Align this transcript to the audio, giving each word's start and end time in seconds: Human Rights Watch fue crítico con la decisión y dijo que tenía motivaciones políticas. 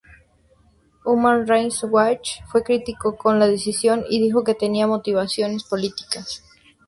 Human 1.05 1.45
Rights 1.47 1.83
Watch 1.83 2.39
fue 2.51 2.63
crítico 2.63 3.15
con 3.15 3.37
la 3.37 3.45
decisión 3.47 4.03
y 4.09 4.19
dijo 4.19 4.43
que 4.43 4.55
tenía 4.55 4.87
motivaciones 4.87 5.63
políticas. 5.63 6.41